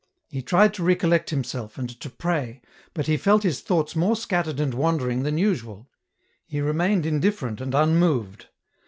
[0.29, 2.63] He tried to recollect himself, and to pray,
[2.95, 5.91] but he felt his thoughts more scattered and wandering than usual;
[6.47, 8.47] he remained indifferent and unmoved.